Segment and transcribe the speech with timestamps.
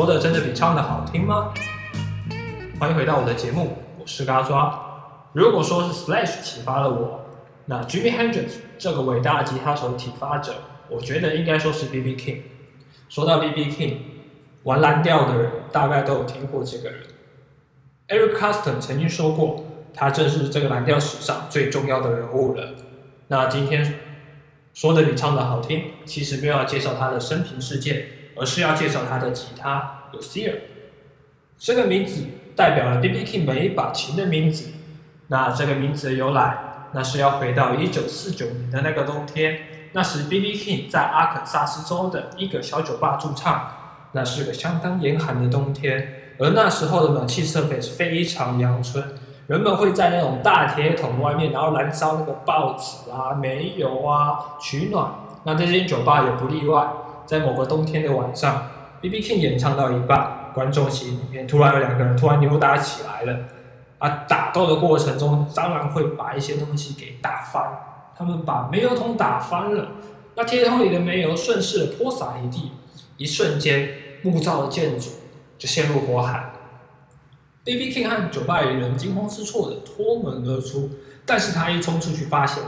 [0.00, 1.52] 说的真的比唱的好听吗？
[2.78, 4.80] 欢迎回到我的节目，我是嘎抓。
[5.34, 7.20] 如果说是 Slash 启发了我，
[7.66, 10.54] 那 Jimmy Hendrix 这个伟大吉他手的启发者，
[10.88, 12.16] 我觉得应该说是 B.B.
[12.16, 12.38] King。
[13.10, 13.70] 说到 B.B.
[13.70, 13.96] King，
[14.62, 17.02] 玩蓝调的人大概都有听过这个人。
[18.08, 22.70] Eric Clapton 曾经说过，他正是这个蓝调史上最重要的人物了。
[23.28, 23.96] 那今天
[24.72, 30.54] 说的比唱的好听，其实没有要介绍他的生平事件，而是要介绍他的吉他有 Sear，。
[31.58, 32.24] 这个名字
[32.56, 33.24] 代表了 B.B.
[33.24, 34.70] King 每一把琴的名字。
[35.28, 36.58] 那这个名字的由来，
[36.92, 39.58] 那是要回到一九四九年的那个冬天。
[39.92, 40.54] 那时 B.B.
[40.56, 43.70] King 在阿肯萨斯州的一个小酒吧驻唱，
[44.12, 46.34] 那是个相当严寒的冬天。
[46.38, 49.04] 而那时候的暖气设备是非常阳春，
[49.46, 55.12] 人们会在那种大铁桶外面，然后燃烧那个报纸啊、煤油啊取暖。
[55.44, 56.88] 那这间酒吧也不例外。
[57.26, 58.66] 在某个冬天的晚上
[59.00, 59.20] ，B.B.
[59.20, 63.38] King 演唱到一半，观众席里面突然有两个人突然扭打起来了。
[63.98, 67.62] 啊，打斗的过程中，当然会把一些东西给打翻。
[68.16, 69.88] 他们把煤油桶打翻了，
[70.34, 72.72] 那铁桶里的煤油顺势泼洒一地，
[73.16, 73.90] 一瞬间，
[74.22, 75.10] 木造的建筑。
[75.58, 76.52] 就陷入火海
[77.64, 77.92] ，B.B.
[77.92, 80.88] King 和酒吧里人惊慌失措的脱门而出，
[81.26, 82.62] 但是他一冲出去，发现，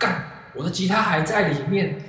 [0.00, 0.24] 干，
[0.56, 2.02] 我的吉他还在里面，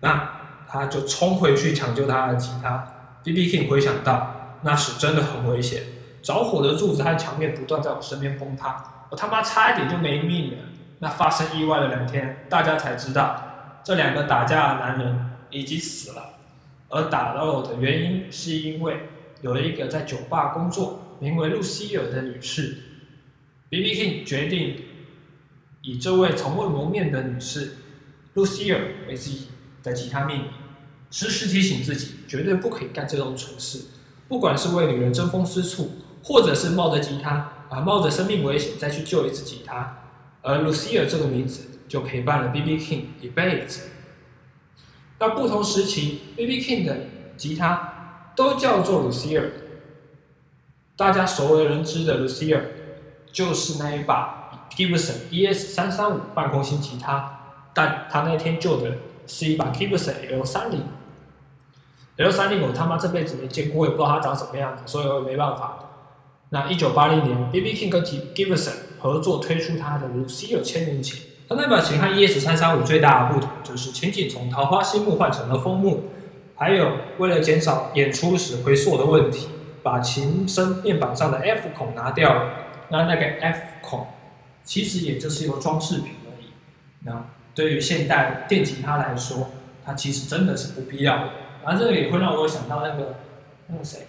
[0.00, 0.30] 那
[0.68, 2.86] 他就冲回去抢救他的吉他。
[3.32, 3.48] B.B.
[3.50, 5.82] King 回想到，那时真的很危险，
[6.22, 10.58] 着火的柱子和墙面不断在我身边崩塌，我他妈差一点就没命了。
[11.00, 16.30] 那发生意外的两天，大家才知道，这两个打架的男人已经死了，
[16.88, 18.96] 而打斗的原因是因为。
[19.40, 22.76] 有了一个在酒吧工作、名为露西尔的女士
[23.68, 23.94] ，B.B.
[23.94, 24.82] King 决定
[25.82, 27.76] 以这位从未谋面的女士
[28.34, 29.46] 露西尔为自己
[29.84, 30.48] 的吉他命名，
[31.10, 33.86] 时时提醒自己绝对不可以干这种蠢事，
[34.28, 35.90] 不管是为女人争风吃醋，
[36.22, 39.98] 或者是冒着吉他啊冒着生命危险再去救一次吉他，
[40.42, 42.78] 而露西尔这个名字就陪伴了 B.B.
[42.78, 43.88] King 一辈子。
[45.18, 46.60] 那不同时期，B.B.
[46.62, 46.96] King 的
[47.36, 47.94] 吉他。
[48.38, 49.42] 都叫做 Lucia
[50.96, 52.60] 大家熟为人知的 Lucia
[53.32, 58.96] 就是那一把 Gibson ES 三三五半空心吉他，但他那天救的
[59.28, 60.82] 是一把 Gibson L 三零
[62.16, 65.84] ，L 三零我他妈这辈子没见过，也不知道它长什么样子，所以我也没办法。
[66.50, 67.74] 那一九八零年，B.B.
[67.74, 76.04] King 跟 Gibson 合作推出他的 Lucille 签名琴，他那把琴和 ES 三三五最大的不同就是琴颈从桃花心木换成了枫木。
[76.56, 79.48] 还有，为了减少演出时回缩的问题，
[79.82, 82.50] 把琴身面板上的 F 孔拿掉了。
[82.88, 84.06] 那那个 F 孔，
[84.64, 86.46] 其实也就是一个装饰品而已。
[87.00, 87.26] 那
[87.58, 89.50] 对于现代电吉他来说，
[89.84, 91.24] 它其实真的是不必要的。
[91.64, 93.16] 然后这个也会让我想到那个
[93.66, 94.06] 那个谁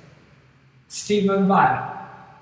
[0.87, 1.79] ，Steven Vai，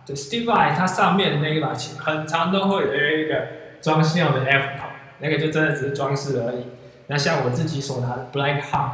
[0.05, 3.47] 对，Steven Vai，它上面的那一把琴，很长都会有一个
[3.81, 6.65] 装饰用的 F 孔，那个就真的只是装饰而已。
[7.07, 8.91] 那像我自己所拿的 Black Hawk。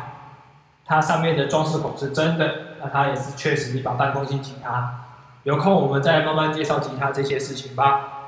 [0.86, 5.06] 它上面的装饰孔是真的，那它也是确实一把半空心吉他。
[5.44, 8.23] 有空我们再慢慢介绍吉他这些事情吧。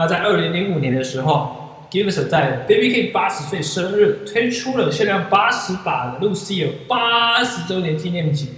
[0.00, 2.88] 那在二零零五年的时候，Gibson 在 B.B.
[2.88, 8.48] King 八十岁生日推出了限量八十把的 Lucille 八十周年纪念琴，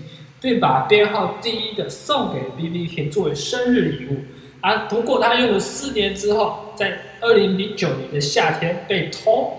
[0.41, 2.87] 并把编号第一的送给 B.B.
[2.87, 4.19] King 作为生日礼物。
[4.61, 9.59] 啊，不过他用了四年之后，在二零零九年的夏天被偷。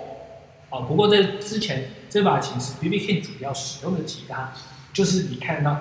[0.70, 2.98] 啊，不过在之前这把琴是 B.B.
[2.98, 4.54] King 主要使用的吉他，
[4.94, 5.76] 就是你看到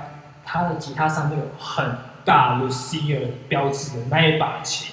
[0.44, 1.86] 他的吉他上面有很
[2.24, 4.92] 大 Lucille 标志的那一把琴。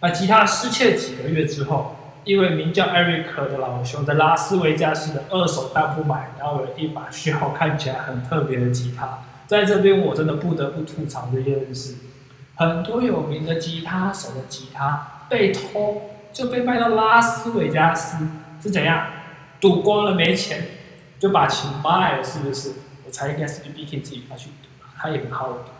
[0.00, 9.20] 那吉他失窃几个月之后，一位名叫 Eric 的老兄在拉斯维加斯的二手当铺买到了一把需要看起来很特别的吉他。
[9.46, 11.94] 在这边我真的不得不吐槽这件事：
[12.56, 18.26] 很多有名的吉他手的吉他被偷就被卖到拉斯维加斯，
[18.62, 19.06] 是怎样？
[19.60, 20.62] 赌光了没钱，
[21.18, 22.72] 就把琴卖了，是不是？
[23.06, 25.70] 我猜应该是 B B K 自己拿去赌，他也很好赌。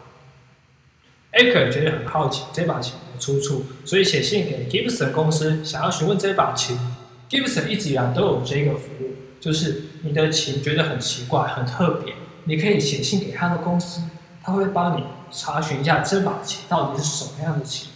[1.36, 6.78] A k e r 觉得很好奇这把琴的出处，所以写信给 Gibson 公司，想要询问这把琴。
[7.28, 14.00] Gibson 一直以来都有这个服务，就是你的琴觉得很奇怪、很特别，你可以写信给他的公司，
[14.42, 17.88] 他会帮你查询一下这把琴到底是什么样的琴。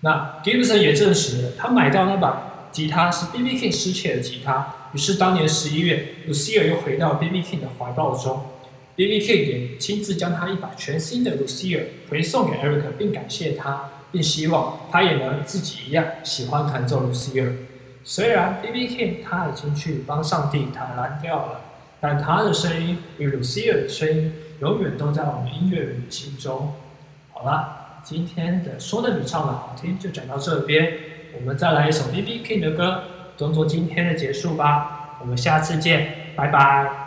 [0.00, 3.58] 那 Gibson 也证实了，他买到那把吉他是 B.B.
[3.58, 4.74] King 失窃的吉他。
[4.92, 7.42] 于是当年十一月，Lucille 又回到 B.B.
[7.42, 8.44] King 的怀抱中
[8.96, 9.20] ，B.B.
[9.20, 17.52] King 也亲自将他一把全新的 Lucille 回送给 Eric，并感谢他，并希望他也能自己一样喜欢弹奏 Lucille。
[18.02, 18.88] 虽然 B.B.
[18.88, 21.60] King 他已经去帮上帝弹蓝调了，
[22.00, 26.72] 但他的声音与 Lucia 的声音永远都在我们音乐人的心中。
[27.32, 30.92] 好了，今天的说的比唱的好听就讲到这边，
[31.38, 32.42] 我们再来一首 B.B.
[32.42, 33.02] King 的歌，
[33.36, 35.18] 当做今天的结束吧。
[35.20, 37.05] 我们下次见，拜拜。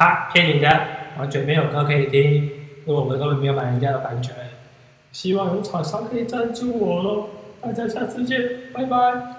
[0.00, 0.68] 好，骗你的，
[1.18, 4.32] 完全没有歌可以听，因为我们根本没有买人家的版权。
[5.10, 7.26] 希望有厂商可以赞助我喽。
[7.60, 8.40] 大家下次见，
[8.72, 9.37] 拜拜。